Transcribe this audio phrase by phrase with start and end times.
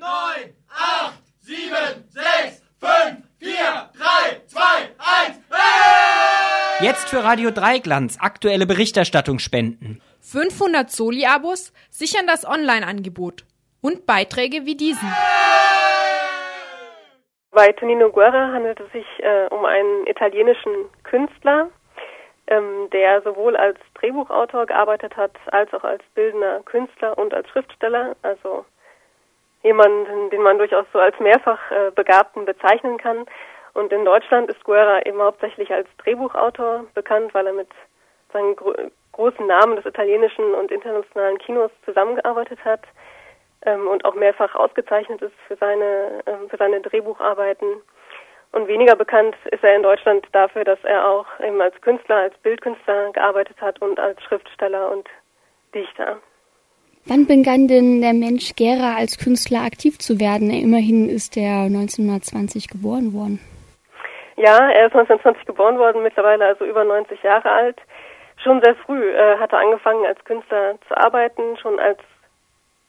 [0.00, 5.38] neun, acht, sieben, sechs, fünf, vier, drei, zwei, eins.
[5.50, 6.86] Hey!
[6.86, 10.00] Jetzt für Radio Dreiglanz aktuelle Berichterstattung spenden.
[10.20, 13.44] 500 Soli-Abos sichern das Online-Angebot
[13.82, 15.06] und Beiträge wie diesen.
[17.50, 20.72] Bei Tonino Guerra handelt es sich äh, um einen italienischen
[21.02, 21.68] Künstler,
[22.46, 28.16] ähm, der sowohl als Drehbuchautor gearbeitet hat, als auch als bildender Künstler und als Schriftsteller.
[28.22, 28.64] Also
[29.62, 33.26] jemanden, den man durchaus so als mehrfach äh, Begabten bezeichnen kann.
[33.74, 37.68] Und in Deutschland ist Guerra eben hauptsächlich als Drehbuchautor bekannt, weil er mit
[38.32, 38.74] seinen gro
[39.12, 42.80] großen Namen des italienischen und internationalen Kinos zusammengearbeitet hat
[43.66, 47.82] ähm, und auch mehrfach ausgezeichnet ist für seine, ähm, für seine Drehbucharbeiten.
[48.52, 52.38] Und weniger bekannt ist er in Deutschland dafür, dass er auch eben als Künstler, als
[52.38, 55.08] Bildkünstler gearbeitet hat und als Schriftsteller und
[55.74, 56.18] Dichter.
[57.06, 60.50] Wann begann denn der Mensch Gera als Künstler aktiv zu werden?
[60.50, 63.40] Immerhin ist er 1920 geboren worden.
[64.36, 67.78] Ja, er ist 1920 geboren worden, mittlerweile also über 90 Jahre alt.
[68.42, 71.56] Schon sehr früh äh, hat er angefangen, als Künstler zu arbeiten.
[71.58, 71.98] Schon als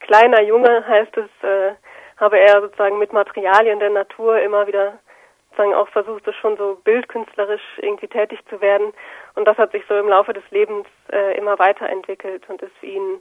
[0.00, 1.72] kleiner Junge heißt es, äh,
[2.18, 4.98] habe er sozusagen mit Materialien der Natur immer wieder
[5.50, 8.92] sozusagen auch versucht, so schon so bildkünstlerisch irgendwie tätig zu werden.
[9.34, 12.86] Und das hat sich so im Laufe des Lebens äh, immer weiterentwickelt und ist für
[12.86, 13.20] ihn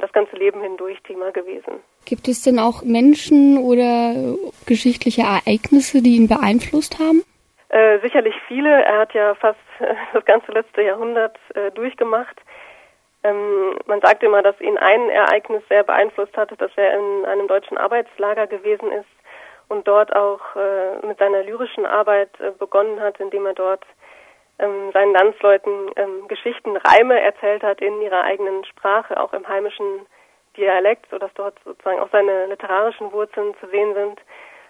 [0.00, 1.80] das ganze Leben hindurch Thema gewesen.
[2.04, 7.22] Gibt es denn auch Menschen oder geschichtliche Ereignisse, die ihn beeinflusst haben?
[7.68, 8.68] Äh, sicherlich viele.
[8.68, 12.38] Er hat ja fast äh, das ganze letzte Jahrhundert äh, durchgemacht.
[13.24, 17.48] Ähm, man sagt immer, dass ihn ein Ereignis sehr beeinflusst hatte, dass er in einem
[17.48, 19.08] deutschen Arbeitslager gewesen ist
[19.68, 23.84] und dort auch äh, mit seiner lyrischen Arbeit äh, begonnen hat, indem er dort
[24.58, 30.06] ähm, seinen Landsleuten ähm, Geschichten, Reime erzählt hat in ihrer eigenen Sprache, auch im heimischen
[30.56, 34.20] Dialekt, sodass dort sozusagen auch seine literarischen Wurzeln zu sehen sind.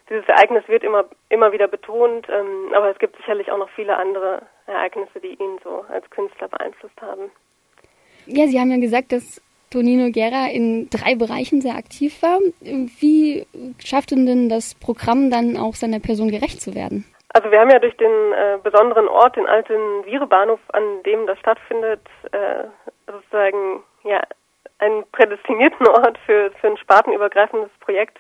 [0.08, 3.96] Dieses Ereignis wird immer, immer wieder betont, ähm, aber es gibt sicherlich auch noch viele
[3.96, 7.30] andere Ereignisse, die ihn so als Künstler beeinflusst haben.
[8.26, 9.40] Ja, Sie haben ja gesagt, dass
[9.70, 12.38] Tonino Guerra in drei Bereichen sehr aktiv war.
[12.60, 13.46] Wie
[13.82, 17.04] schafft denn das Programm dann auch seiner Person gerecht zu werden?
[17.34, 21.38] Also wir haben ja durch den äh, besonderen Ort, den alten Vierebahnhof, an dem das
[21.38, 22.00] stattfindet,
[22.32, 22.64] äh,
[23.10, 24.20] sozusagen ja
[24.78, 28.18] einen prädestinierten Ort für, für ein spartenübergreifendes Projekt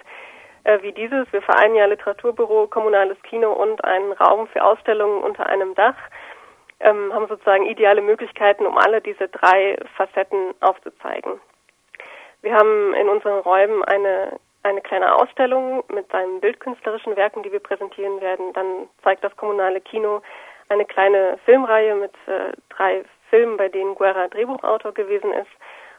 [0.64, 1.30] äh, wie dieses.
[1.32, 5.96] Wir vereinen ja Literaturbüro, kommunales Kino und einen Raum für Ausstellungen unter einem Dach
[6.82, 11.40] ähm, haben sozusagen ideale Möglichkeiten, um alle diese drei Facetten aufzuzeigen.
[12.42, 17.60] Wir haben in unseren Räumen eine, eine kleine Ausstellung mit seinen bildkünstlerischen Werken, die wir
[17.60, 18.52] präsentieren werden.
[18.52, 20.22] Dann zeigt das kommunale Kino
[20.68, 25.50] eine kleine Filmreihe mit äh, drei Filmen, bei denen Guerra Drehbuchautor gewesen ist.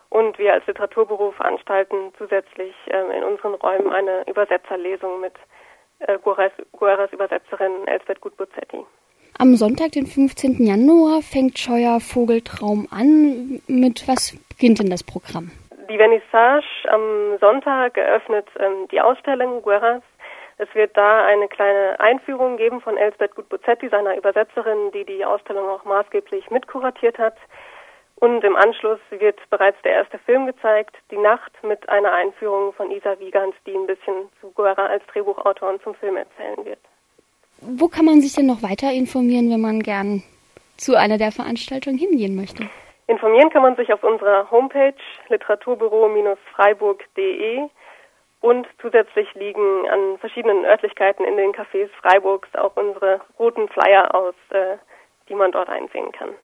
[0.09, 5.34] Und wir als Literaturbüro veranstalten zusätzlich ähm, in unseren Räumen eine Übersetzerlesung mit
[6.00, 8.85] äh, Guerras, Guerras Übersetzerin Elsbeth Gutbuzzetti.
[9.40, 10.63] Am Sonntag, den 15.
[10.63, 13.62] Januar, fängt Scheuer Vogeltraum an.
[13.68, 15.51] Mit was beginnt denn das Programm?
[16.03, 20.02] Vernissage am Sonntag eröffnet ähm, die Ausstellung Guerras.
[20.58, 25.69] Es wird da eine kleine Einführung geben von Elsbeth Gutbuzzetti, seiner Übersetzerin, die die Ausstellung
[25.69, 27.38] auch maßgeblich mitkuratiert hat.
[28.18, 32.92] Und im Anschluss wird bereits der erste Film gezeigt, Die Nacht, mit einer Einführung von
[32.92, 36.80] Isa Wiegand, die ein bisschen zu Guerra als Drehbuchautor und zum Film erzählen wird.
[37.62, 40.22] Wo kann man sich denn noch weiter informieren, wenn man gern
[40.75, 42.69] zu einer der Veranstaltungen hingehen möchte?
[43.08, 44.96] Informieren kann man sich auf unserer Homepage
[45.28, 47.68] literaturbüro-freiburg.de
[48.40, 54.34] und zusätzlich liegen an verschiedenen Örtlichkeiten in den Cafés Freiburgs auch unsere roten Flyer aus,
[54.50, 54.78] äh,
[55.30, 56.36] die man dort einsehen kann.